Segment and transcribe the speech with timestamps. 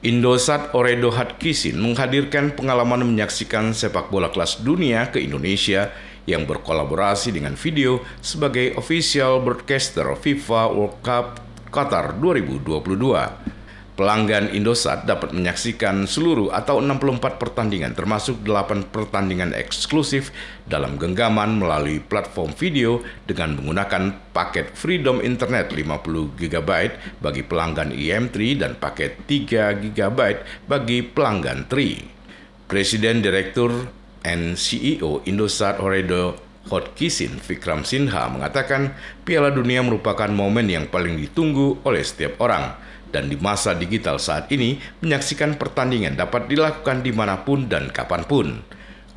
[0.00, 5.92] Indosat Oredo Hatkisin menghadirkan pengalaman menyaksikan sepak bola kelas dunia ke Indonesia
[6.24, 13.49] yang berkolaborasi dengan video sebagai official broadcaster FIFA World Cup Qatar 2022.
[14.00, 20.32] Pelanggan Indosat dapat menyaksikan seluruh atau 64 pertandingan termasuk 8 pertandingan eksklusif
[20.64, 26.70] dalam genggaman melalui platform video dengan menggunakan paket Freedom Internet 50 GB
[27.20, 30.20] bagi pelanggan IM3 dan paket 3 GB
[30.64, 32.00] bagi pelanggan TRI.
[32.72, 33.84] Presiden Direktur
[34.24, 36.40] and CEO Indosat Horedo
[36.72, 38.96] Hodkisin Vikram Sinha mengatakan
[39.28, 44.50] Piala Dunia merupakan momen yang paling ditunggu oleh setiap orang dan di masa digital saat
[44.54, 48.48] ini, menyaksikan pertandingan dapat dilakukan di mana pun dan kapan pun.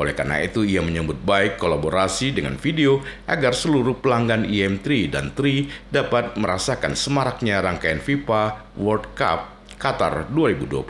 [0.00, 5.68] Oleh karena itu, ia menyebut baik kolaborasi dengan video agar seluruh pelanggan IM3 dan TRI
[5.92, 10.88] dapat merasakan semaraknya rangkaian FIFA World Cup Qatar 2022.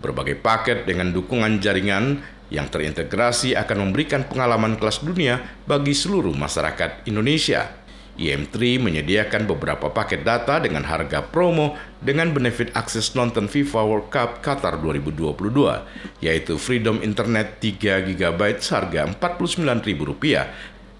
[0.00, 7.06] Berbagai paket dengan dukungan jaringan yang terintegrasi akan memberikan pengalaman kelas dunia bagi seluruh masyarakat
[7.10, 7.79] Indonesia.
[8.18, 14.42] IM3 menyediakan beberapa paket data dengan harga promo dengan benefit akses nonton FIFA World Cup
[14.42, 20.50] Qatar 2022, yaitu Freedom Internet 3 GB seharga Rp49.000,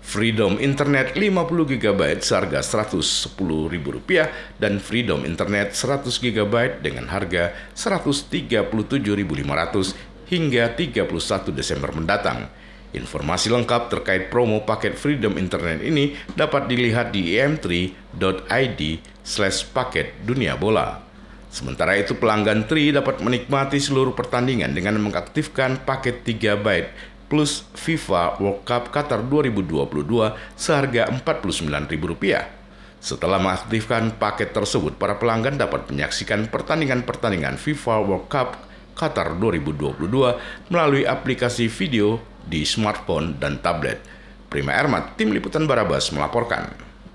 [0.00, 10.70] Freedom Internet 50 GB seharga Rp110.000 dan Freedom Internet 100 GB dengan harga Rp137.500 hingga
[10.78, 12.48] 31 Desember mendatang.
[12.90, 18.80] Informasi lengkap terkait promo paket Freedom Internet ini dapat dilihat di im3.id
[19.22, 20.98] slash paket dunia bola.
[21.50, 26.90] Sementara itu pelanggan Tri dapat menikmati seluruh pertandingan dengan mengaktifkan paket 3 byte
[27.30, 31.94] plus FIFA World Cup Qatar 2022 seharga Rp49.000.
[33.00, 38.58] Setelah mengaktifkan paket tersebut, para pelanggan dapat menyaksikan pertandingan-pertandingan FIFA World Cup
[38.98, 40.10] Qatar 2022
[40.68, 44.00] melalui aplikasi video di smartphone dan tablet.
[44.50, 46.89] Prima Ermat, Tim Liputan Barabas melaporkan.